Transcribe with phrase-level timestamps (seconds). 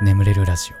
[0.00, 0.76] 眠れるラジオ。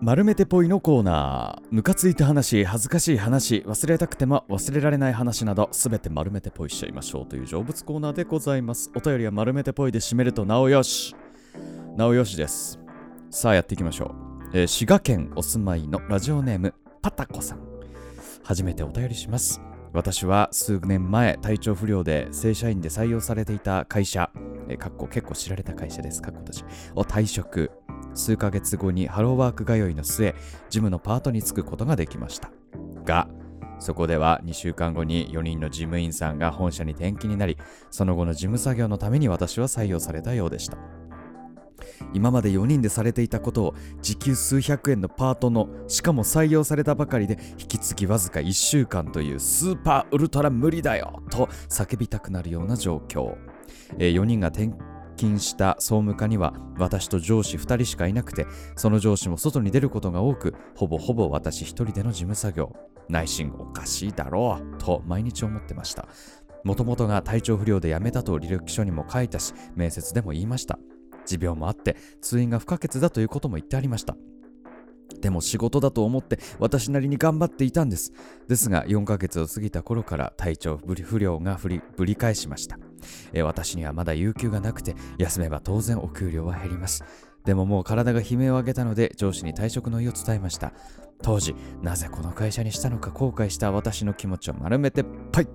[0.00, 1.66] 丸めてぽいのコーナー。
[1.72, 8.92] ムカついた話恥ずかしい話忘れたくても忘れられない話などすべて丸めてぽいしちゃいましょうという成仏コーナーでございます。
[8.94, 11.16] お便りは丸めてぽいで締めるとなおよし。
[11.96, 12.78] なおよしです。
[13.28, 14.14] さあやっていきましょ
[14.52, 17.60] う、えー滋賀県お住まいのラジオネームパタコさん。
[18.44, 19.60] 初めてお便りします。
[19.96, 24.30] 私は数年前体調不良で正社員で採用されていた会社、
[24.68, 26.20] えーかっこ結構知られた会社です。
[26.20, 26.64] かっこ私。
[26.94, 27.70] を退職。
[28.12, 30.34] 数ヶ月後にハローワーク通いの末
[30.68, 32.50] ジムのパートに就くことができました。
[33.06, 33.28] が
[33.78, 37.56] そこでは2週間後に4人の事務員さんが本社に転勤になり
[37.90, 40.76] その後の事務作業のために私は採用されたようでした。
[42.14, 53.36] 今まで4人でされていたことを時給数百円のパートのしかも採用されたばかりで引き継ぎわずか1週間というスーパーウルトラ無理だよと叫びたくなるような状況、
[53.98, 54.72] え4人が転
[55.16, 58.46] 勤した総務課には私と上司2人しかいなくて
[58.76, 62.72] その上司も外に出ることが多くほぼほぼ私一人での事務作業。
[63.08, 66.08] 内心おかしいだろうと毎日思ってました。
[66.64, 70.78] もともとが体調不良で辞めたと履歴書にも書いたし面接でも言いました。
[71.26, 74.16] 持病もあって通院が不可欠だということも言ってありました。
[75.20, 78.12] でも仕事だと思って私なりに頑張っていたんです。
[78.48, 82.78] ですが4ヶ月を過ぎた頃から体調不良が振りぶり返しました。
[83.32, 87.04] え私にはまだ有給がなくて休めば当然お給料は減ります。
[87.44, 90.72] でももう体が悲鳴を上げたので上司に退職の意を伝えました。
[91.22, 95.48] 当時なぜこの会社にしたのか後悔した私の気持ちを丸めてパイ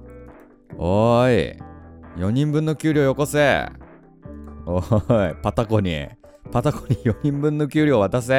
[0.77, 1.59] おーい
[2.17, 3.90] 4人分の給料よこせ。
[4.65, 6.07] おいパタコに。
[6.51, 8.33] パタコに4人分の給料渡せ。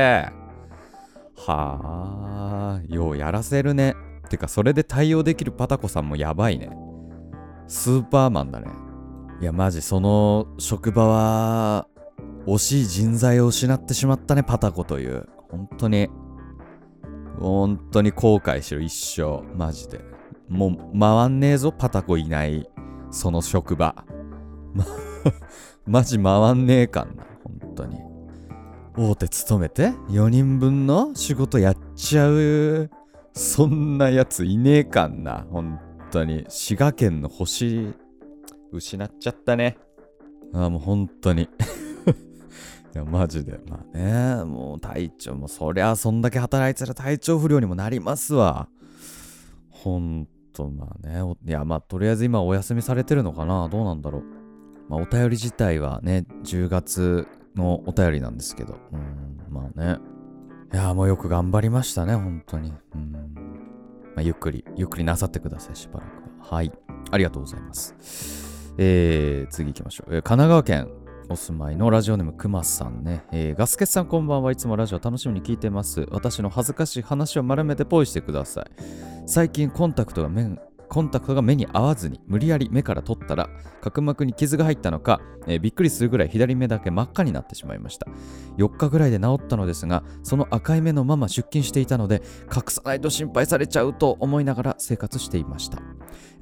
[1.37, 3.95] はあようやらせるね。
[4.29, 6.71] てかそれで対応できるパタコさんもやばいね。
[7.67, 8.69] スーパーマンだね。
[9.41, 11.89] いやマジその職場は
[12.47, 15.27] 惜しい人材を失ってしまったねパタコという。
[15.51, 16.09] 本当に。
[17.39, 19.43] 本当に後悔しろ一生。
[19.57, 20.01] マジで。
[20.49, 22.69] もう回んねえぞパタコいない
[23.11, 24.05] その職場。
[24.75, 24.85] ま
[25.87, 27.99] マジ回んねえかんな本当に。
[28.97, 32.91] 大手勤めて4人分の仕事やっちゃう
[33.33, 36.45] そんなやついねえかんな本当に。
[36.49, 37.95] 滋賀県の星
[38.71, 39.79] 失っちゃったね。
[40.53, 41.45] ああもう本当に。
[42.95, 43.59] いやマジで。
[43.67, 48.69] まあねもう体調もそりゃそんだけ働いてたら体調不良にもなりますわ。
[49.71, 51.23] ほんとまあね。
[51.47, 53.69] いやまあとりあえず今お休みされてるのかな。
[53.71, 54.42] どうなんだろう。
[54.93, 57.27] まあお便り自体はね10月
[57.57, 58.77] のお便りなんですけど。
[58.93, 59.99] うんまあね。
[60.73, 62.75] いやもうよく頑張りましたね本当に。
[62.95, 63.13] うん。
[64.15, 66.57] まあ、ゆっくりゆっくりなさってくださいしばらくは。
[66.57, 66.71] はい。
[67.11, 68.75] ありがとうございます。
[68.77, 70.89] えー、次行きましょう、えー神奈川県
[71.29, 74.53] お住まいのラジオネームくまさんね、えーガスケさんこんばんは。
[74.53, 76.07] いつもラジオ楽しみに聞いてます。
[76.11, 78.67] 私の恥ずかしい話を丸めてポイしてください。
[79.27, 80.29] 最近コンタクトが
[80.93, 83.49] コンタクトが目に合わずに無理やり目から取ったら
[83.81, 88.07] 角膜に傷が入ったのか、えーびっくりするぐらい左目だけ真っ赤になってしまいました。
[88.59, 92.21] 4日ぐらいで治ったのですがその赤い目のまま出勤していたので
[92.55, 95.79] 隠さないと心配されちゃうと思いながら生活していました、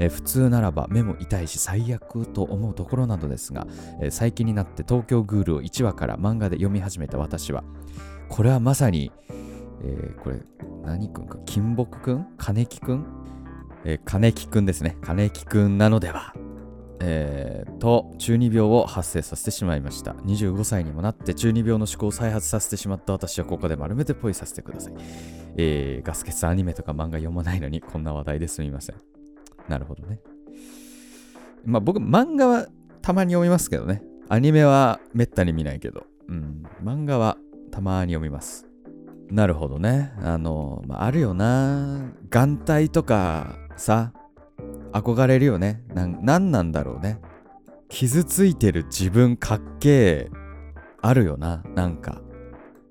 [0.01, 3.69] えー普通ならば目も痛いし最悪と思うところなのですが、
[4.03, 7.63] えー最近になって東京グールを1話から漫画で読み始めた私は
[8.29, 9.13] これはまさに、
[9.85, 10.41] えーこれ
[10.83, 13.20] 何くんか金木くん金木くん
[13.85, 14.97] えー金木くんですね。
[15.03, 16.35] 金木くんなのでは。
[17.03, 20.13] えーと中二病を発生させてしまいました。
[20.13, 24.95] 25歳にもなって中二病の思考を再発させてしまった私はここで丸めてポイさせてください、
[25.57, 28.97] えーガスケツアニメとか漫画読まないのにこんな話題ですみません。
[29.69, 30.21] なるほどね。
[31.65, 32.67] まあ僕漫画は
[33.03, 34.03] たまに読みますけどね。
[34.29, 36.07] アニメはめったに見ないけど。
[36.29, 36.63] うん。
[36.83, 37.37] 漫画は
[37.71, 38.67] たまに読みます。
[39.31, 40.13] なるほどね。
[40.23, 42.13] あの、まあ、あるよな。
[42.31, 44.13] 眼帯とかさ
[44.93, 45.83] 憧れるよね。
[45.95, 47.19] なんなんだろうね。
[47.89, 50.31] 傷ついてる自分かっけえ
[51.01, 51.63] あるよな。
[51.75, 52.21] なんか、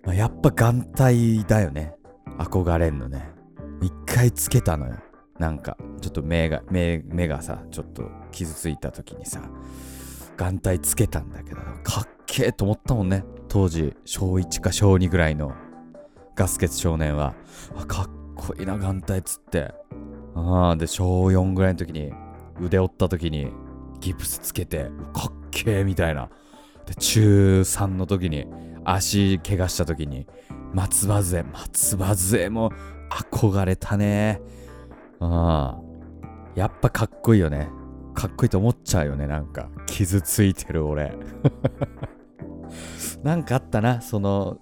[0.04, 1.96] まあ、やっぱ眼帯だよね。
[2.38, 3.30] 憧れんのね。
[3.82, 4.96] 一回つけたのよ。
[5.38, 9.42] なんかちょっと目が目目がさちょっと傷ついた時にさ
[10.36, 13.24] 眼帯つけたんだけどかっけえと思ったもんね。
[13.48, 15.54] 当時小1か小2ぐらいの
[16.36, 17.36] ガスケツ少年は。
[17.88, 19.74] かっこいいな眼帯つって。
[20.36, 22.12] ああで小4ぐらいの時に
[22.62, 23.52] 腕折った時に
[24.00, 26.30] ギプスつけてかっけえみたいな。
[26.86, 28.48] で中3の時に
[28.84, 30.26] 足怪我した時に
[30.74, 32.72] 松葉杖松葉杖も
[33.10, 34.42] 憧れたね。
[35.20, 35.90] ああ
[36.56, 37.70] やっぱかっこいいよね。
[38.14, 39.70] かっこいいと思っちゃうよねなんか。
[39.86, 41.14] 傷ついてる俺。
[43.24, 44.58] なんかあったなその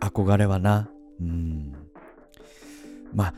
[0.00, 0.90] 憧れはな。
[1.20, 1.72] うん。
[3.14, 3.34] まあ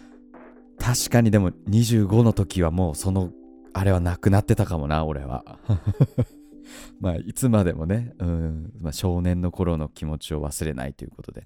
[0.80, 3.30] 確かにでも25の時はもうその
[3.72, 5.44] あれはなくなってたかもな俺は。
[7.00, 8.72] まあいつまでもね、うん。
[8.80, 11.44] まあ、少年の頃の気持ちを忘れないということで、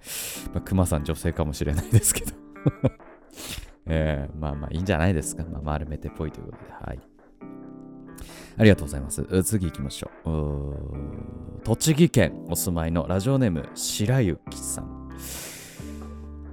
[0.53, 2.33] まあ、熊さん女性かもしれないですけど。
[3.87, 6.73] えー、まあまあいいんじゃないですか、まあ、丸めてっぽいということで。
[6.73, 7.01] はい。
[8.57, 9.43] ありがとうございます。
[9.43, 11.65] 次行きましょう。
[11.65, 15.09] 栃木県お住まいのラジオネーム白雪さん。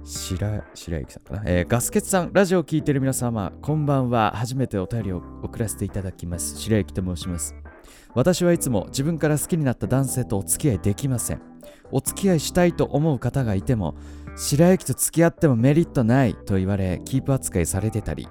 [0.04, 4.32] 白白雪さんかな、えー、ガスケツさん、ラジオを聴いている皆様、こんばんは。
[4.34, 6.56] 初めてお便りを送らせていただきます。
[6.58, 7.54] 白雪と申します。
[8.14, 11.42] 私はいつも自分から好きになった男性とお付き合いできません。
[11.90, 13.94] お付き合いしたいと思う方がいても、
[14.36, 18.28] 白雪と付き合ってもメリットないと言われ、キープ扱いされてたり、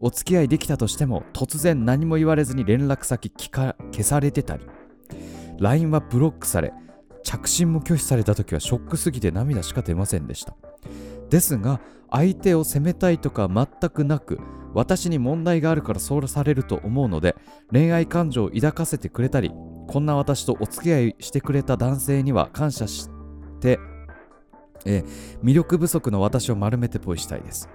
[0.00, 3.74] お付き合いできたとしても突然何も言われずに連絡先消
[4.04, 4.66] されてたり
[5.58, 6.72] LINE はブロックされ
[7.26, 10.54] 着信も拒否された時はショックすぎて涙しか出ませんでした
[11.28, 14.38] ですが相手を責めたいとか全くなく
[14.74, 17.34] 私に問題があるからそうされると思うので
[17.72, 19.50] 恋愛感情を抱かせてくれたり
[19.88, 23.08] こんな私とお付き合いしてくれた男性には感謝し
[23.60, 23.80] て
[24.84, 25.02] え
[25.42, 27.68] 魅力不足の私を丸めてポイしたいです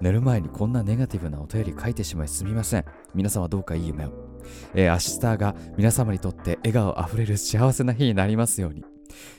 [0.00, 2.84] 寝る前にこんなネガティブなお便り書いてしまいすみません。
[3.14, 4.27] 皆様どうかいい夢を。
[4.74, 8.84] えー、明日が皆様にとって笑顔あふれる幸せな日になりますように。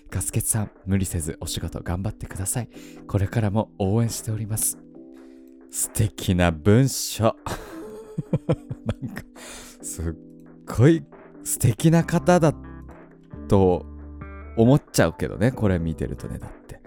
[0.10, 2.70] ガスケツさん、無理せずお仕事頑張ってください。
[3.08, 4.80] これからも応援しております。
[5.70, 7.36] 素敵な文章。
[9.02, 9.24] なんか、
[9.82, 10.14] すっ
[10.66, 11.04] ごい
[11.44, 12.54] 素敵な方だ
[13.48, 13.86] と
[14.58, 16.40] 思っちゃうけどね、これ見てるとね。
[16.40, 16.82] だって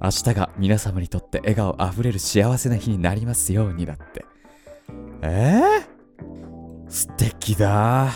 [0.00, 4.24] 明日が皆様にとって笑顔あふれる幸せな日になりますようにだって。
[5.22, 6.57] えー、
[6.88, 8.10] 素敵だ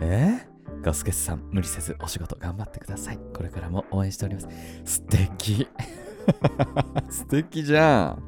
[0.00, 0.46] え？
[0.68, 3.18] ー、ガスケスさん、無理せずお仕事頑張ってください。
[3.34, 4.48] これからも応援しております。
[4.84, 5.68] 素敵
[7.10, 8.22] 素敵じゃん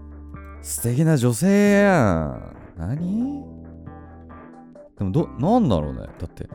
[0.62, 3.44] 素敵な女性やん何？
[4.98, 6.00] でもど、なんだろうね。
[6.00, 6.48] だって、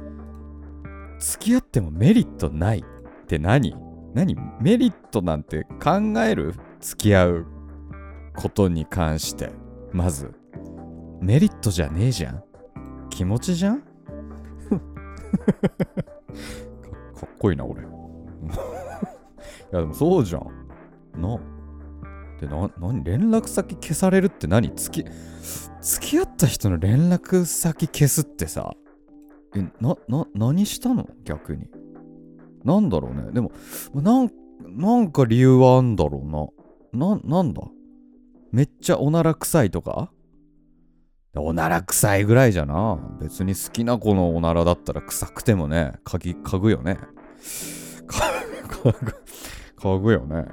[1.20, 3.76] 付き合ってもメリットないって何？
[4.14, 4.36] 何？
[4.60, 6.54] メリットなんて考える？
[6.82, 7.46] 付き合う
[8.36, 9.52] ことに関して。
[9.94, 10.34] まず。
[11.22, 12.44] メリットじゃねえじゃん
[13.10, 13.82] 気持ちじゃん？
[13.82, 13.88] か
[17.26, 17.82] っこいいな、俺。
[17.84, 17.86] い
[19.72, 21.22] や、でもそうじゃん。
[21.22, 21.40] な。
[22.40, 23.04] で、な、何？
[23.04, 24.72] 連絡先消されるって何？
[24.76, 25.10] 付き、
[25.82, 28.74] 付き合った人の連絡先消すってさ、
[29.56, 31.08] え、な、な、何したの？
[31.24, 31.68] 逆に。
[32.64, 33.32] なんだろうね。
[33.32, 33.52] でも、
[33.94, 34.30] なん、
[34.62, 36.22] なんか理由はあんだろ
[36.94, 37.16] うな。
[37.16, 37.62] な、なんだ？
[38.52, 40.12] めっちゃおなら臭いとか？
[41.42, 43.00] おなら臭いぐらいじゃな。
[43.20, 46.98] 別に好きな子のおならだったら臭くてもね、嗅ぎ、嗅ぐよね。
[47.98, 49.16] 嗅ぐ、
[49.78, 50.46] 嗅ぐよね。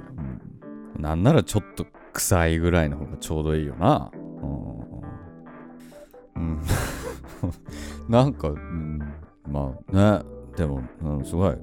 [0.95, 1.01] うん。
[1.01, 4.11] なんならちょっと臭いぐらいの方がちょうどいいよな。
[4.13, 4.87] うん。
[6.35, 6.61] うん、
[8.09, 8.99] なんか、うん、
[9.47, 10.23] まあね、
[10.55, 11.55] でも、うん、すごい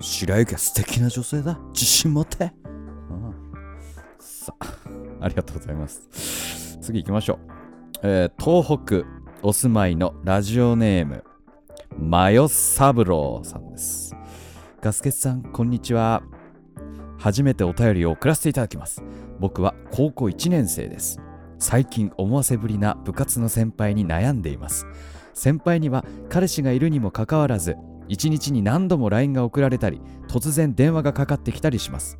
[0.00, 1.58] 白雪は素敵な女性だ。
[1.72, 2.52] 自信持って。
[2.64, 3.34] うん、
[4.18, 4.66] さあ、
[5.20, 6.78] ありがとうございます。
[6.80, 7.57] 次行きましょう。
[8.00, 9.04] えー、東北
[9.42, 11.24] お住まいのラジオネーム、
[11.98, 14.14] マヨサブローさんです。
[14.80, 16.22] ガスケツさん、こんにちは。
[17.18, 19.02] 初めてお便りを送らせていただきます。
[19.40, 21.20] 僕は高校1年生です。
[21.58, 24.86] 最近思わせぶりな部活の先輩に悩んでいます。
[25.34, 27.76] 先輩には彼氏がいるにもかかわらず
[28.08, 32.18] 1日に何度も LINE が送られたり突然電話がかかってきたりします、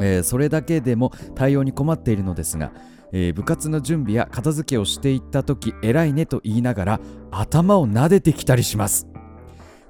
[0.00, 2.72] えー、それだけでも対応に困っているのですが、
[3.12, 7.00] えー、部活の準備や片付けをしていった時偉いねと言いながら
[7.30, 9.06] 頭を撫でてきたりします。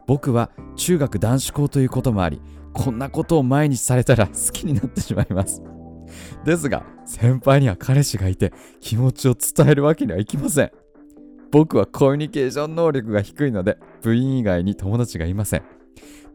[0.06, 2.40] 僕は中学男子校ということもあり
[2.72, 5.62] こんなことを毎日されたら好きになってしまいます。
[6.44, 10.70] ですが先輩には彼氏がいて気持ちを伝えるわけにはいきません。
[11.50, 15.62] 僕はコミュニケーション能力が低いので部員以外に友達がいません。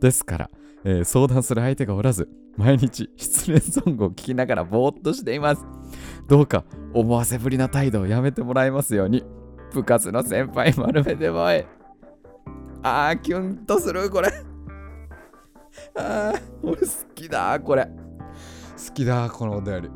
[0.02, 0.50] ですから、
[0.84, 5.66] えー、相談する相手がおらず毎日失恋ソングを聴きながらぼーっとしています。
[6.28, 9.24] どうか思わせぶりな態度をやめてもらえますように。
[9.74, 11.66] 部活の先輩丸めてもえ
[12.84, 14.30] あーキュンとするこれ。
[15.96, 17.86] あー俺好きだこれ。
[17.86, 19.90] 好きだこのお便り。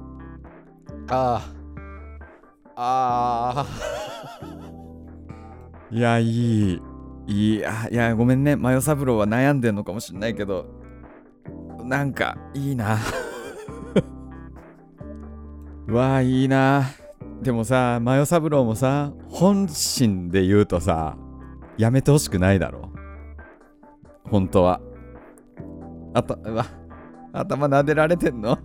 [1.10, 1.58] あー
[2.76, 5.96] あー。
[5.98, 6.82] いや、いい。
[7.28, 8.56] いや、いや、ごめんね。
[8.56, 10.66] マヨサブローは悩んでんのかもしんないけど、
[11.84, 12.98] なんか、いいな。
[15.88, 16.84] わあ、いいな。
[17.42, 21.18] でもさ、マヨサブローもさ、本心で言うとさ、
[21.78, 22.92] やめてほしくないだろ。
[24.30, 24.82] 本当は。
[26.14, 26.66] あたわ。
[27.32, 28.58] 頭撫でられてんの？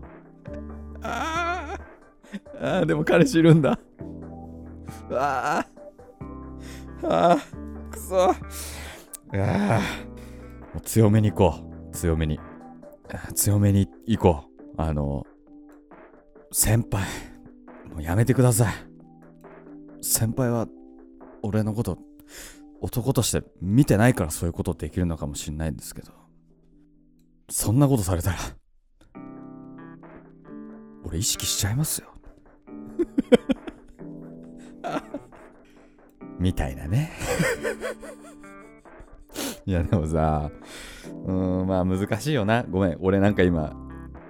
[1.02, 2.78] あー。
[2.78, 3.78] あーでも彼氏いるんだ。
[5.10, 7.08] うわー。
[7.08, 7.38] あ
[7.90, 8.30] くそ。
[8.30, 9.78] あー。
[9.78, 9.80] も
[10.78, 11.54] う強めに行こ
[11.90, 11.94] う。
[11.94, 12.40] 強めに。
[13.34, 14.44] 強めに行こ
[14.78, 14.80] う。
[14.80, 15.26] あの
[16.52, 17.06] 先輩
[17.90, 18.74] もうやめてください。
[20.02, 20.68] 先輩は
[21.42, 21.98] 俺のこと
[22.80, 26.12] 男として見てないからそういうことできるのかもしんないんですけど。
[27.48, 28.38] そんなことされたら
[31.04, 32.08] 俺意識しちゃいますよ。
[36.38, 37.12] みたいなね。
[39.64, 40.50] いやでもさ
[41.24, 42.62] うんまあ難しいよな。
[42.64, 43.74] ごめん俺なんか今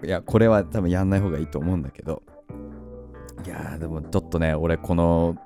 [0.05, 2.23] いやこれは多分やんない方がいいと思うんだけど。
[3.45, 5.37] いやでもちょっとね俺この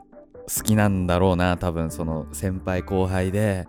[0.55, 3.67] 好きなんだろうな多分その先輩後輩で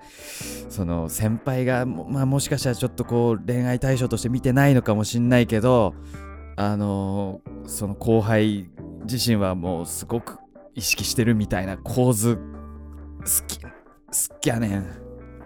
[0.70, 5.96] その先輩がまあもしかしたらちょっとこう恋愛対象として見てないのかもしんないけど
[6.58, 8.70] あのーその後輩
[9.10, 10.38] 自身はもうすごく
[10.76, 13.70] 意識してるみたいな構図好き好
[14.40, 14.86] きやねん。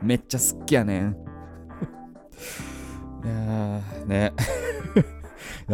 [0.01, 1.15] めっちゃ好きやねん。
[3.23, 4.33] いやーね。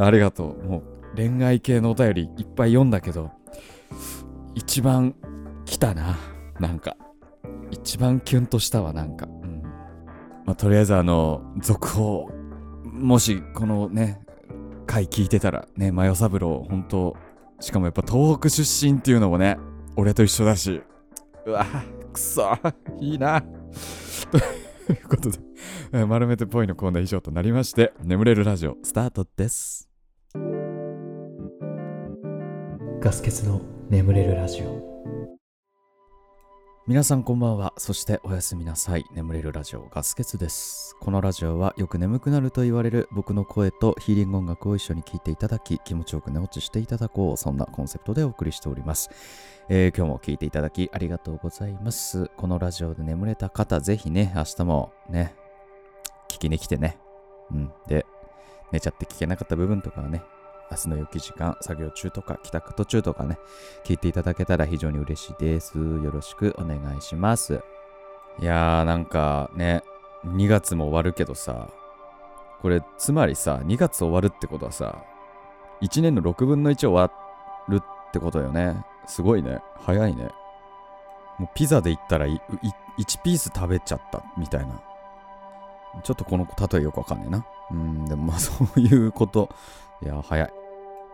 [0.06, 0.63] ありがとう。
[0.63, 0.84] もう
[1.16, 3.32] 恋愛系のお便りいっぱい読んだけど
[4.56, 5.16] 一番
[5.66, 6.18] 来たな。
[6.60, 6.98] なんか。
[7.72, 9.62] 一番キュンとしたわなんか、うん。
[10.46, 12.30] まあ、とりあえずあの続報。
[12.84, 14.22] もしこのね
[14.88, 17.16] 回聞いてたらねマヨサブロー本当
[17.60, 19.58] しかもやっぱ東北出身っていうのもね
[19.96, 20.82] 俺と一緒だし。
[21.46, 21.66] うわ
[22.12, 22.58] くそ。
[23.00, 23.42] いいな。
[24.32, 24.38] と
[24.94, 25.39] いうことで
[25.94, 29.87] え 丸めてぽいのコーナー以上となりまして眠れるラジオスタートです。
[33.08, 34.86] ガス欠の眠れるラジオ。
[36.88, 37.74] 皆さんこんばんは。
[37.78, 39.06] そしておやすみなさい。
[39.14, 40.94] 眠れるラジオガスケツです。
[41.00, 47.38] このラジオはよく眠くなると言われる僕の声とヒーリング音楽を一緒に聴いていただき気持ちよく寝落ちしていただこう。
[47.38, 49.10] そんなコンセプトでお送りしております、
[49.70, 52.30] えー今日も聴いていただきありがとうございます。
[52.36, 55.34] このラジオで眠れた方ぜひね明日もね
[56.28, 56.98] 聞きに来てね。
[57.52, 57.72] うん。
[57.88, 58.06] で
[58.74, 60.24] 寝ちゃって聞けなかった部分とかはね
[60.70, 63.40] 明日の良き時間、作業中とか帰宅途中とかね、
[63.86, 65.78] 聞いていただけたら非常に嬉しいです。
[65.78, 67.62] よろしくお願いします。
[68.40, 69.84] いやーなんかね、
[70.26, 71.70] 2月も終わるけどさ、
[72.62, 75.04] これつまりさ、2月終わるってことはさ、
[75.82, 77.12] 1年の6分の1終わ
[77.70, 78.84] るってことよね。
[79.06, 79.60] すごいね。
[79.86, 80.30] 早いね。
[81.38, 82.40] もうピザで言ったら1
[83.24, 84.82] ピース食べちゃったみたいな。
[86.04, 87.46] ちょっとこの例えよくわかんねえな。
[87.72, 89.50] うん、でもまあそういうこと。
[90.02, 90.54] いや、早い。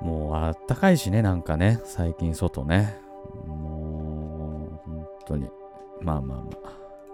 [0.03, 2.97] もうあったかいしね、なんかね、最近外ね。
[3.47, 5.49] もう、本当に。
[6.01, 6.73] まあまあまあ、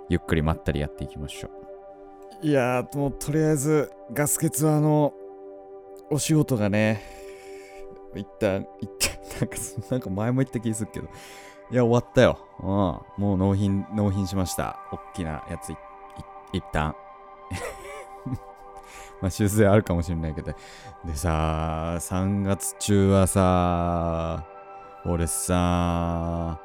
[0.09, 1.49] ゆっくりまったりやっていきましょ
[2.43, 2.47] う。
[2.47, 5.13] いやー、もうとりあえず、ガス欠はあの、
[6.09, 7.03] お仕事がね、
[8.15, 9.57] 一旦、一旦、 なんか、
[9.91, 11.07] なんか前も言った気するけど、
[11.69, 12.39] いや、終わったよ。
[12.59, 12.67] うん。
[12.67, 14.79] もう納品、納品しました。
[14.91, 15.77] おっきなやつい、い
[16.53, 16.95] 一旦。
[19.21, 20.53] まあ、修正あるかもしれないけど。
[21.05, 24.45] でさ、3月中はさ、
[25.05, 26.59] 俺さ、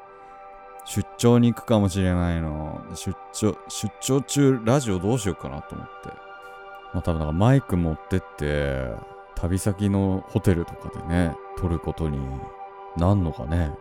[0.84, 2.84] 出張に行くかもしれないの。
[2.94, 6.08] 出張、出張中ラジオどうしようかなと思って。
[6.92, 8.90] まあ多分なんかマイク持ってって、
[9.34, 12.18] 旅先のホテルとかでね、撮ることに
[12.96, 13.72] なんのかね。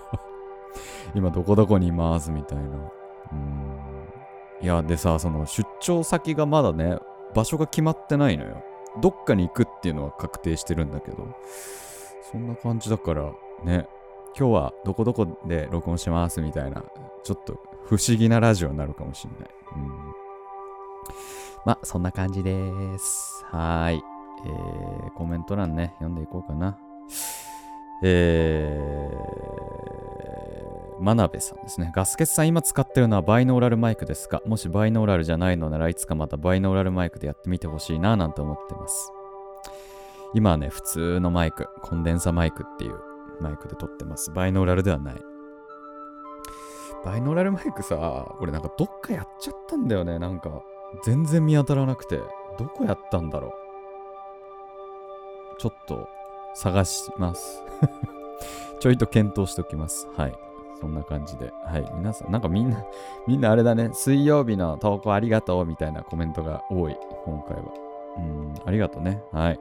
[1.14, 2.64] 今どこどこにいますみたいな。
[3.32, 3.76] うん。
[4.60, 6.98] いや、でさ、その出張先がまだね、
[7.34, 8.62] 場所が決まってないのよ。
[9.00, 11.28] どっかに行くっていうのは確定してるんだけど、
[12.32, 13.32] そんな感じだから、
[13.64, 13.88] ね、
[14.38, 16.82] 今日はどこどこで録音しますみたいな、
[17.22, 19.50] ちょっと不思議なラジオになるかもしんない。
[19.76, 19.88] うん。
[21.64, 23.44] まあ、そんな感じです。
[23.46, 24.02] はい。
[24.44, 26.78] えー、コメント欄ね、読んでいこうかな。
[28.02, 30.05] えー、
[30.98, 31.92] 真鍋さんですね。
[31.94, 34.40] ガスケツさん今使ってるのはバイノーラルマイクですか？
[34.46, 39.12] もしバイノーラルじゃないのならいつかまたバイノーラルマイクでやってみてほしいななんて思ってます。
[40.34, 42.98] 今はね、普通のマイク、コンデンサマイクっていう
[43.40, 44.30] マイクで撮ってます。
[44.30, 45.14] バイノーラルではない。
[47.04, 50.18] バイノーラルマイクさ、俺なんかどっかやっちゃったんだよね。
[50.18, 50.62] なんか
[51.04, 52.20] 全然見当たらなくて。
[52.58, 53.52] どこやったんだろう。
[55.60, 56.08] ちょっと
[56.54, 57.62] 探します。
[58.80, 60.08] ちょいと検討しておきます。
[60.16, 60.45] はい。
[60.80, 61.52] そんな感じで。
[61.64, 61.90] はい。
[61.96, 62.84] 皆さん、なんかみんな、
[63.26, 63.90] みんなあれだね。
[63.92, 66.96] 水曜日の投稿ありがとうみたいなコメントが多い。
[67.24, 67.64] 今回は。
[68.16, 69.22] うん、ありがとうね。
[69.32, 69.60] はい。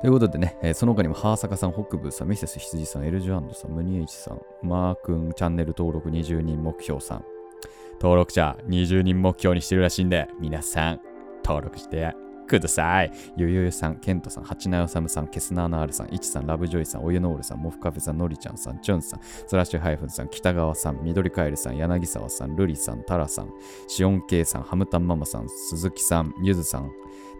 [0.00, 7.24] ということでね、えーその他にも、ハーサカさん、北部さん、ミセス羊さん、エルジュアンドさん、ムニエイチさん、マー君、チャンネル登録20人目標さん、
[8.00, 11.00] 登録者20人目標にしてるらしいんで、皆さん、
[11.42, 12.14] 登録して
[12.46, 13.12] ください。
[13.36, 23.50] ゆゆゆさん、ケントさん、八名よさむさん、ケスナーのあるさん、イチさん、ラブジョイさん、おゆのおるさん、モフカフェさん、のりちゃんさん、チュンさん、スラッシュハイフンさん、北川さん、緑カエルさん、柳沢さん、ルリさん、タラさん、
[23.88, 26.90] シオンケイさん、ハムタンママさん、鈴木さん、ゆずさん、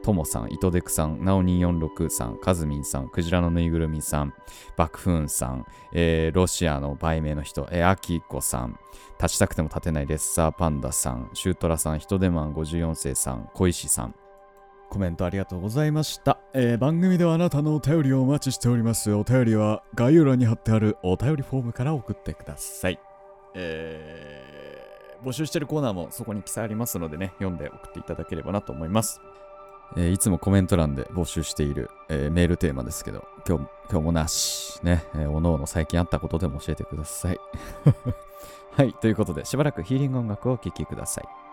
[0.05, 4.35] ともさん、イトデクさん、ナオ246さん、カズミンさん、クジラのぬいぐるみさん、
[4.77, 8.79] バクフーンさん、えーロシアの売名の人、えーアキコさん、
[9.19, 14.15] 立ちたくても立てないレッサーパンダさん、シュートラさん、ヒトデマン54世さん、小石さん、
[14.95, 19.13] コメントありがとうございました、えー番組ではあなたのお便りをお待ちしております。
[19.13, 23.01] お便りは概要欄に貼ってあるお便りフォームから送ってください。
[23.55, 29.21] えー募集してるコーナーもそこに記載ありますのでね、読んで送っていただければなと思います。
[29.97, 34.79] えーいつもコメント欄で募集している、えーメールテーマですけど、今日今日もなし。
[34.85, 37.39] ね、えーおのおの最近あったことでも教えてください。
[38.77, 41.44] はい、ということで、しばらくヒーリング音楽をお聴きください。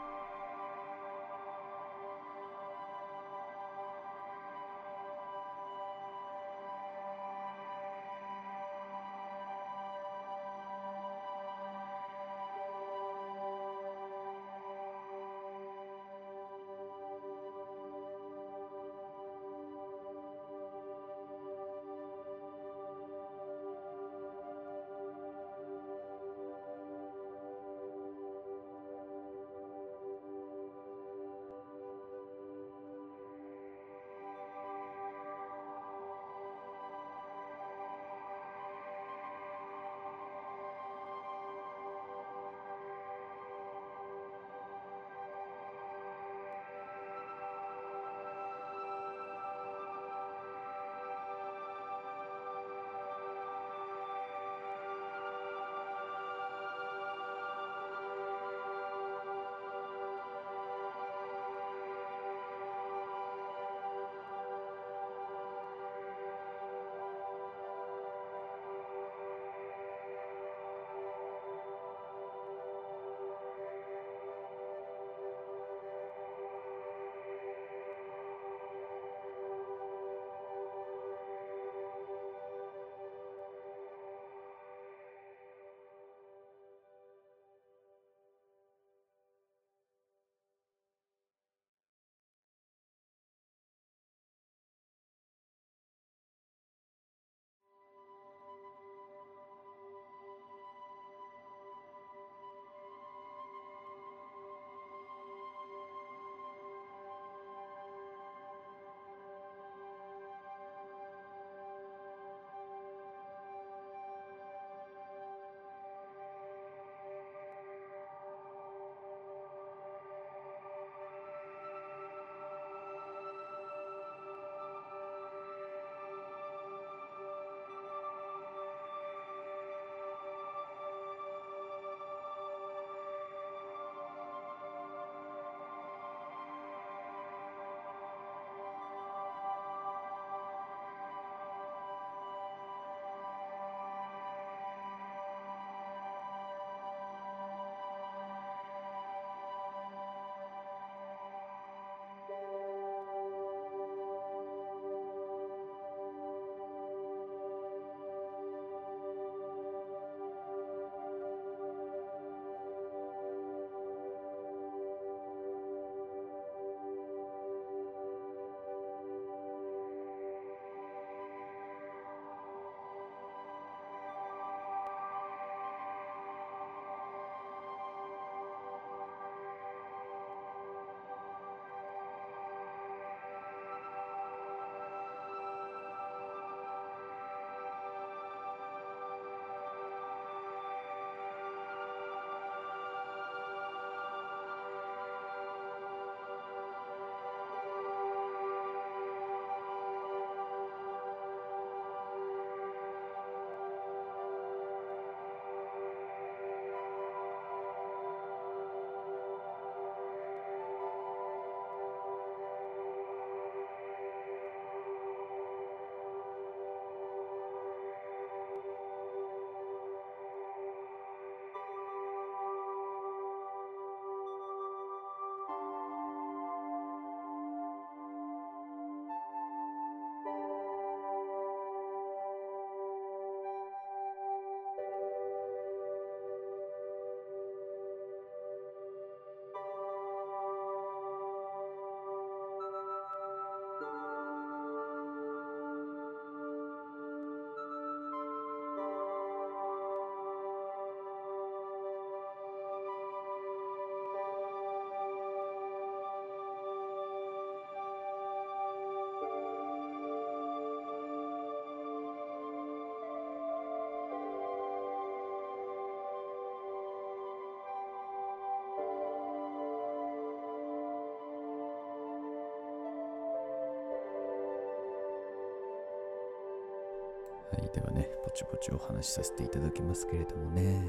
[277.72, 280.84] はい、ではね、ぼちぼちお話しさせていただきますけれどもね。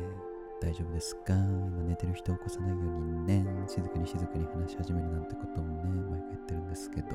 [0.60, 1.32] 大丈夫ですか？
[1.32, 7.08] 今寝てる人を起こさないようにね、静かに静かに話し始めるなんてことをね、毎回言ってるんですけど。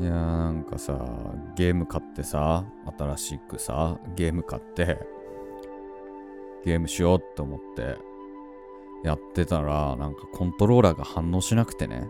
[0.00, 0.96] いやーなんかさ、
[1.56, 2.64] ゲーム買ってさ、
[2.96, 4.98] 新しくさ、ゲーム買って、
[6.64, 7.96] ゲームしようって思って、
[9.02, 12.08] やってたら、なんかコントローラーが反応しなくてね、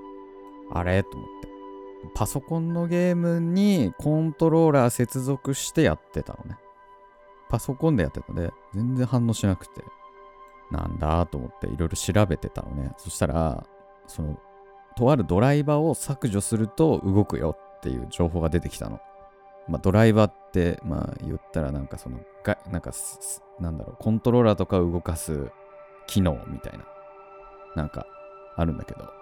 [0.71, 1.03] あれ？
[1.03, 1.49] と思って。
[2.15, 6.59] パソコンのゲームにコントローラー接続してやってたのね。
[7.49, 9.83] パソコンでやってたので、全然反応しなくて、
[10.71, 12.93] なんだと思っていろいろ調べてたのね。
[12.99, 13.67] そしたら、
[14.07, 14.39] その、
[14.97, 19.01] とあるドライバーを削除すると動くよっていう情報が出てきたの。
[19.69, 22.91] まあ、ドライバーって、まあ言ったらなんかその、がなんか、
[23.61, 25.51] なんだろう、コントローラーとかを動かす
[26.07, 26.85] 機能みたいな、
[27.77, 28.07] なんか
[28.57, 29.18] あるんだけど、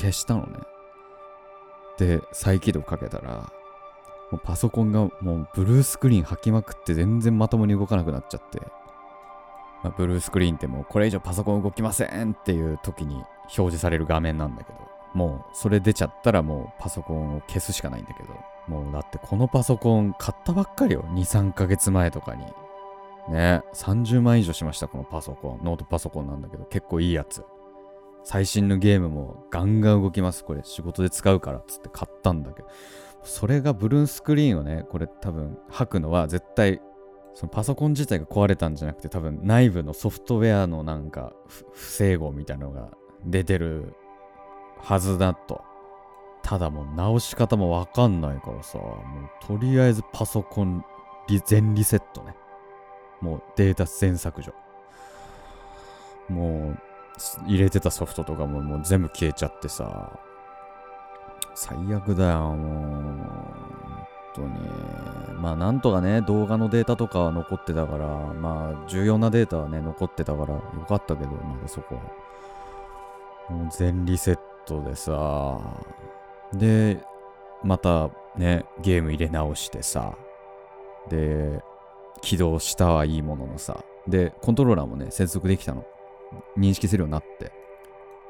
[0.00, 0.58] 消したのね。
[1.98, 3.52] で、再起動かけたら、
[4.30, 8.60] もうパソコンがもうブルースクリーン吐きまくって全然まともに動かなくなっちゃって、
[9.82, 14.78] まあ、ブルースクリーンってもうこれ以上パソコン動きませんっていう時に表示される画面なんだけど、
[15.14, 18.28] もうそれ出ちゃったらもうパソコンを消すしかないんだけど、
[18.68, 21.04] もうだってこのパソコン買ったばっかりよ。
[21.08, 22.44] 2、3ヶ月前とかに。
[23.28, 25.64] ね、30万以上しました、このパソコン。
[25.64, 27.44] ノートパソコンなんだけど、結構いいやつ。
[28.24, 30.44] 最新のゲームもガンガン動きます。
[30.44, 32.68] これ仕事で使うからっつって買ったんだけど、
[33.22, 36.80] それがブルースクリーンをね、これ多分吐くのは絶対、
[37.34, 41.32] そのパソコン自体が壊れたんじゃなくて、多分内部のソフトウェアのなんか
[41.72, 42.90] 不整合みたいなのが
[43.24, 43.94] 出てる
[44.78, 45.62] はずだと。
[46.42, 48.94] ただもう直し方もわかんないからさ、も
[49.42, 50.84] うとりあえずパソコン
[51.46, 52.34] 全リセットね。
[53.20, 54.52] もうデータ全削除。
[56.28, 56.78] もう
[57.46, 60.18] 入れてたソフトとかももう全部消えちゃってさ、
[61.54, 63.50] 最悪だよ、もう。
[64.34, 64.50] 本当に。
[65.40, 73.54] まあなんとかね、動画のデータとかは残ってたから、まあ重要なデータはね、残ってたからよかったけど、まだそこは。
[73.54, 75.60] もう全リセットでさ、
[76.52, 77.02] で、
[77.62, 80.14] またね、ゲーム入れ直してさ、
[81.08, 81.62] で、
[82.22, 85.84] 起動したはいいもののさ、で、コントローラーもね、接続できたの。
[86.56, 87.52] 認識するようになって、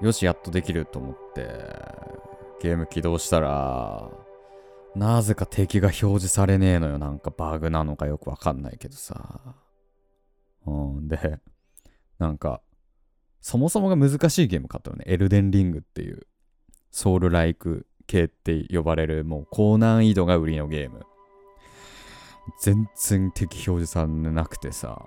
[0.00, 1.46] よし、やっとできると思って、
[2.60, 4.10] ゲーム起動したら、
[4.96, 6.98] なぜか敵が表示されねえのよ。
[6.98, 9.40] なんかバグなのかよくわかんないけどさ。
[10.66, 11.38] うん、で、
[12.18, 12.60] なんか、
[13.40, 15.04] そもそもが難しいゲーム買ったのね。
[15.06, 16.26] エルデンリングっていう、
[16.90, 21.02] ソウルライク系って呼ばれる、もう高難易度が売りのゲーム。
[22.60, 25.02] 全然敵表示されなくてさ、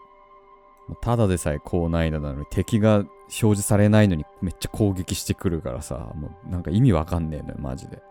[1.01, 8.01] ただでさえ高難易度なのに敵が表示されないのにめっちゃ攻撃してくるからさ、もうなんか意味わかんねえのよ、マジで。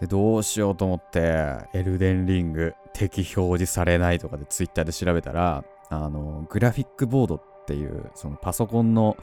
[0.00, 9.16] で、どうしようと思って、エルデンリング敵表示されないとかでツイッターで調べたら、あの、グラフィックボードっていう、そのパソコンの、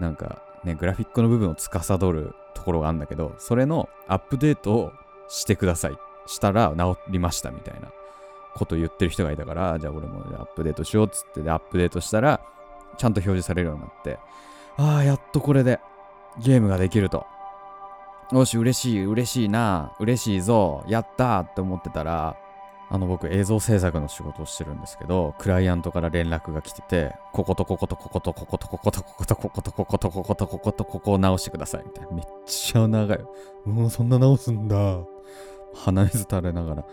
[0.00, 4.92] なんかね、グラフィックの部分を司るところがあるんだけど、それのアップデートを
[5.28, 5.92] してください。
[6.26, 7.92] したら治りましたみたいな
[8.56, 12.40] こと言ってる人がいたから、じゃあ俺もアップデートしようっつってでアップデートしたら、
[12.96, 14.18] ちゃんと表示されるようになって、
[14.76, 15.80] ああ、やっとこれで
[16.38, 17.26] ゲームができると。
[18.32, 22.36] よし、嬉しい、嬉しいな、嬉しいぞ、やったって思ってたら、
[22.90, 32.12] あの僕映像制作の仕事をしてるんですけど、クライアントから連絡が来てて、こことこことこことこことこことこことこことこことこことこことここを直してくださいみたいな。
[32.12, 33.20] めっちゃ長い。
[33.64, 34.98] もうそんな直すんだ。
[35.74, 36.84] 鼻水垂れながら。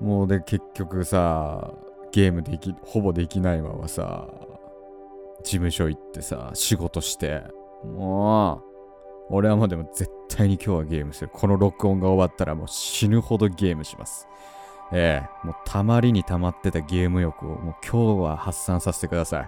[0.00, 1.72] もうで結局さ、
[2.12, 4.28] ゲームでき、ほぼできないままさ、
[5.42, 7.42] 事務所行ってさ、仕事して、
[7.84, 8.76] もう、
[9.28, 11.30] 俺はもうでも絶対に今日はゲームする。
[11.32, 14.28] この録音が終わったらもう死ぬほどゲームします。
[14.92, 19.42] ええもうたまりにたまってたゲーム欲をもう今日は発散させてくださ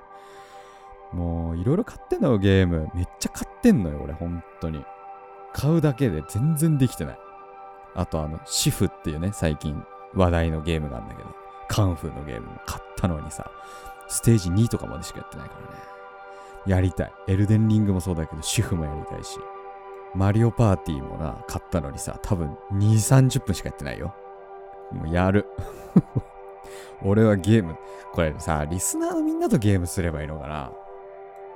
[1.13, 1.17] い。
[1.17, 2.89] もういろいろ買ってんのよゲーム。
[2.95, 4.85] めっちゃ買ってんのよ俺本当に。
[5.53, 7.19] 買うだけで全然できてない。
[7.95, 9.83] あとあの、シフっていうね、最近
[10.15, 11.29] 話題のゲームがあるんだけど、
[11.69, 13.51] カンフーのゲームも買ったのにさ、
[14.09, 15.99] ステージ2とかまでしかやってないからね。
[16.67, 17.13] やりたい。
[17.29, 19.39] エルデンリングもそうだけど、シフもやりたいし。
[20.15, 24.15] マリオパーティーもな、買ったのにさ、多分2、30分しかやってないよ。
[24.93, 25.47] もうやる。
[27.03, 27.77] 俺はゲーム、
[28.13, 30.73] これさ、リスナーのみんなとゲームすればいいのかな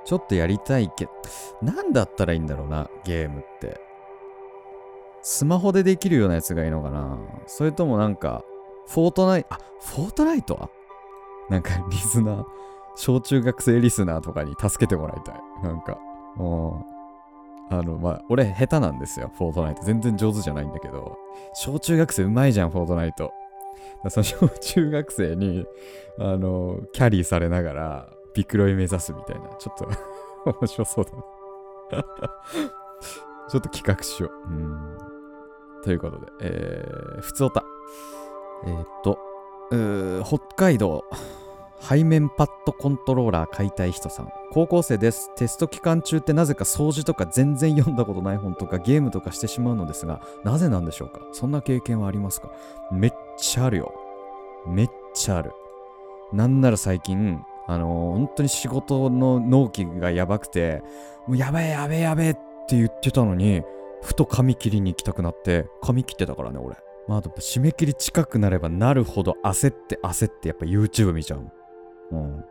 [0.05, 1.07] ちょっとやりたいけ、
[1.61, 3.81] なんだったらいいんだろうな、ゲームって。
[5.23, 7.17] スマホでできるようなやつがいいのかな？
[7.47, 8.43] それともなんか、
[8.87, 10.69] フォートナイト、あ、フォートナイトは？
[11.49, 12.45] なんかリスナー、
[12.95, 15.35] 小中学生リスナーとかに助けてもらいたい。
[15.63, 15.97] なんか、
[16.35, 16.85] も
[17.71, 19.83] う、あの、まあ、俺下手なんですよ、フォートナイト。
[19.83, 21.17] 全然上手じゃないんだけど、
[21.53, 23.31] 小中学生うまいじゃん、フォートナイト。
[24.09, 25.65] その 小中学生に、
[26.19, 29.87] あの、キャリーされながら、ビクロイ目指すみたいな、ちょっと
[30.59, 31.11] 面白そうだ
[31.97, 32.03] な
[33.49, 34.49] ちょっと企画しよう。
[34.49, 34.97] うん。
[35.83, 37.63] ということで、えー、ふつおた。
[38.65, 39.19] えーっと、
[39.71, 41.03] うー北海道、
[41.81, 44.29] 背面パッドコントローラー買いたい人さん。
[44.51, 45.35] 高校生です。
[45.35, 51.19] テスト期間中ってなぜか掃除とか全然読んだことない本とかゲームとかしてしまうのですが、なぜなんでしょうか？
[51.33, 52.49] そんな経験はありますか？
[52.91, 53.93] めっちゃあるよ。
[54.65, 55.51] めっちゃある。
[56.31, 60.81] なんなら最近、あのー本当に仕事の納期がやばくて、
[61.27, 62.33] もうやべえやべえやべえっ
[62.67, 63.61] て言ってたのに、
[64.03, 66.75] ふと髪切りに行きたくなって、髪切ってたからね、俺。
[67.07, 71.51] まあ、あと締め切り近くなればなるほど焦って焦ってやっぱ YouTube 見ちゃう。
[72.11, 72.17] うん。
[72.17, 72.45] も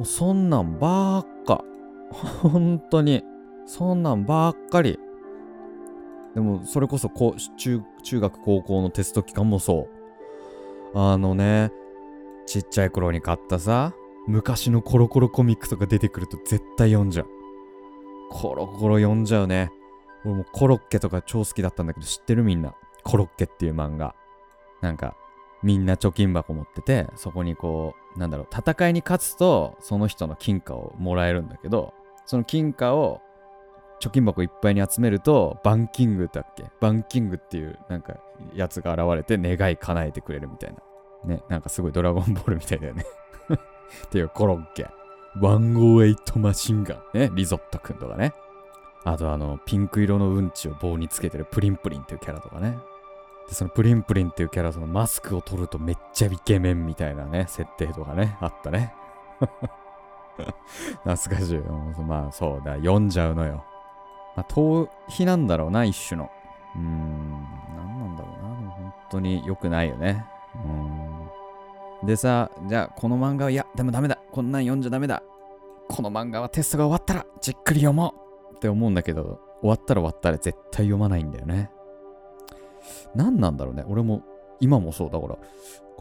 [0.00, 1.64] うそんなんばっか。
[2.42, 3.24] 本当に。
[3.66, 4.98] そんなんばっかり。
[6.34, 9.88] でも、それこそこう中中学高校のテスト期間もそ
[10.94, 10.98] う。
[10.98, 11.72] あのね、
[12.46, 13.94] ちっちゃい頃に買ったさ、
[14.26, 17.26] 昔のコロコロコミックとか出てくると絶対読んじゃう。
[18.30, 19.70] コロコロ読んじゃうね。
[20.24, 22.74] 俺もコロッケとか超好きだったんだけど知ってるみんな？
[23.02, 24.14] コロッケっていう漫画。
[24.80, 25.16] なんか、
[25.62, 31.94] みんな貯金箱持ってて、そこにこう、なんだろう、戦いに勝つと、その人の金貨をもらえるんだけど、
[32.26, 33.20] その金貨を
[34.00, 36.64] 貯金箱いっぱいに集めると、バンキングだっけ？
[36.80, 38.14] バンキングっていう、なんか、
[38.54, 40.74] やつが現れて願い叶えてくれるみたい
[41.26, 41.34] な。
[41.34, 43.04] ね、なんかすごいドラゴンボールみたいだよね。
[44.06, 44.86] っていうコロッケ。
[45.40, 47.18] 108マシンガン。
[47.18, 48.34] ね、リゾットくんとかね。
[49.04, 52.78] あとあの、ピンク色のうんちを棒につけてるプリンプリンっていうキャラとかね。
[53.48, 58.94] で、そのプリンプリンっていうキャラ、そのマスクを取るとめっちゃイケメンみたいなね、設定とかね、あったね。
[61.04, 61.58] 懐かしい。
[62.02, 63.64] まあそうだ、読んじゃうのよ。
[64.36, 66.30] まあ、逃避なんだろうな、一種の。
[66.74, 67.30] うーん、
[67.76, 68.70] なんなんだろうな。
[68.70, 70.24] 本当に良くないよね。
[72.02, 72.06] うん。
[72.06, 74.18] でさ、じゃあこの漫画は、いや、でもダメだ。
[74.32, 75.22] こんなん読んじゃダメだ。
[75.88, 78.23] この漫画はテストが終わったらじっくり読もう
[78.64, 81.70] って思うんだけど、終わったら終わったら絶対読まないんだよね。
[83.14, 83.84] 何なんだろうね。
[83.86, 84.22] 俺も
[84.58, 85.34] 今もそうだから。
[85.34, 85.40] こ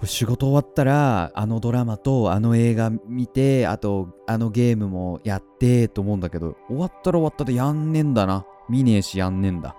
[0.03, 8.45] れ仕事終わったら、あのドラマとあの映画見て、あとあのゲームもやってと思うんだけど、終わったら終わったでやんねんだな。
[8.69, 9.75] 見ねえしやんねんだ。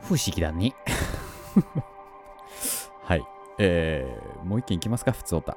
[0.00, 0.74] 不思議だね。
[3.04, 3.22] はい。
[3.60, 5.56] えー、もう一件いきますか、普通おた。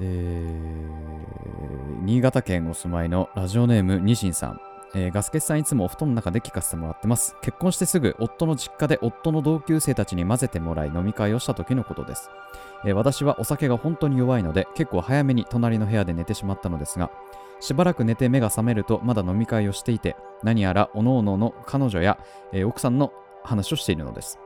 [0.00, 4.60] えー、新潟県お住まいのラジオネームニシンさん。
[4.94, 7.36] えーガスケさんいつもお布団の中で聞かせてもらってます。
[7.42, 12.30] 結婚してすぐ夫の実家で夫の同級生たちに混ぜてもらい飲み会をした時のことです。
[12.84, 17.10] えー私はお酒が本当に弱いので結構早めに隣の部屋で寝てしまったのですが、
[17.60, 22.18] しばらく寝て目が覚めるとまだ飲み会をしていて、何やら各々の彼女や、
[22.52, 23.12] えー奥さんの
[23.44, 24.38] 話をしているのです。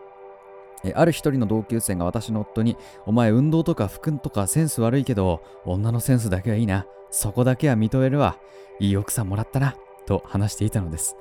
[0.94, 2.76] ある一人の同級生が私の夫に、
[3.06, 6.86] お前運動とか服とかセンス悪いけど、女のセンスだけはいいな。
[7.10, 8.36] そこだけは認めるわ。
[8.80, 9.76] いい奥さんもらったな。
[10.06, 11.16] と話していたのです、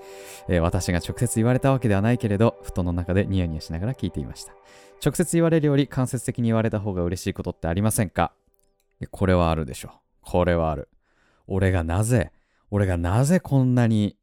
[0.48, 4.54] えー私が直接言われたわけではないけれど、布団の中でニヤニヤしながら聞いていました。
[5.04, 8.34] 直接言われるより間接的に言われた方が嬉しいことってありませんか？
[9.10, 9.92] これはあるでしょ。
[10.22, 10.90] これはある。
[11.48, 12.32] 俺がなぜ、
[12.70, 14.16] 俺がなぜこんなに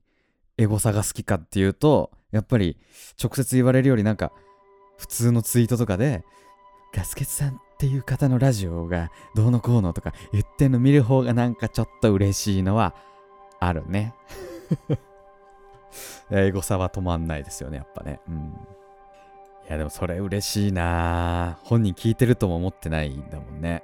[0.57, 2.79] エゴサが好きかっていうと、やっぱり
[3.23, 4.33] 直接言われるよりなんか、
[4.97, 6.25] 普通のツイートとかで、
[6.94, 12.94] ガスケツさんっていう方のラジオがどうのこうのとか言ってんの見る方がなんかちょっと嬉しいのは
[13.61, 14.14] あるね。
[16.31, 18.20] エゴサは止まんないですよね、やっぱね。
[18.28, 18.54] うん。
[19.68, 23.83] いや、でもそれ嬉しいな本人聞いてるとも思ってないんだもんね。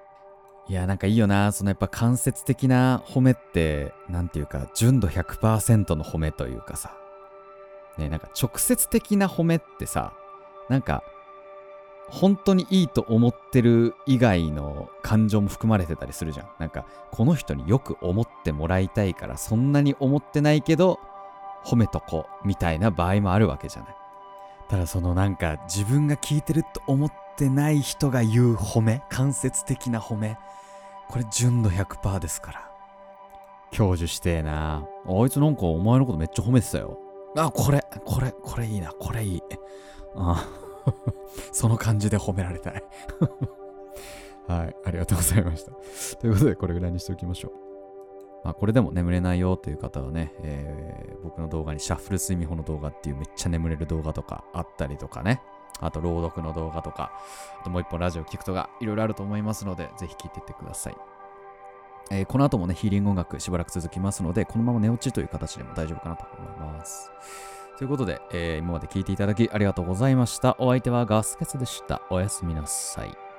[0.66, 6.96] いや、なんかいいよなそのやっぱ間接的な褒めって、なんていうか、純度100%の褒めというかさ。
[7.98, 10.14] ね、なんか直接的な褒めってさ、
[10.68, 11.04] なんか、
[12.08, 16.48] 本当にいいと思ってる以外の感情も含まれてたりするじゃん。
[16.58, 21.00] なんか、この人によく思ってもらいたいから、そんなに思ってないけど、
[21.64, 23.96] 褒めとこう、みたいな場合もあるわけじゃない。
[24.68, 30.38] ただそのなんか、自分が聞いてると思ってない人が言う褒め、間接的な褒め、
[31.08, 32.70] これ純度100%ですから。
[33.72, 34.86] 享受してえな。
[35.06, 36.98] あいつなんかお前のことめっちゃ褒めてたよ。
[37.36, 39.42] あ、これ、これ、これいいな、これいい。
[40.16, 40.46] あ
[41.52, 42.82] その感じで褒められたい。
[44.46, 45.72] はい、ありがとうございました。
[46.18, 47.52] ということで、これぐらいにしておきましょう。
[48.44, 55.40] まあ、これでも眠れないよという方はね、えー僕の動画にシャッフル睡眠法の動画っていうめっちゃ眠れる動画とかあったりとかね、
[55.80, 57.12] あと朗読の動画とか、
[57.60, 60.96] あともう一本ラジオ聞くとか、いろいろあると思いますので、ぜひ聞いていってください。
[62.10, 67.10] えーこの後もね、ヒーリング音楽しばらく続きますので、このまま寝落ちという形でも大丈夫かなと思います。
[67.76, 70.56] ということで、えー今まで聞いていただきありがとうございました。
[70.58, 72.02] お相手はガスケツでした。
[72.10, 73.33] おやすみなさい。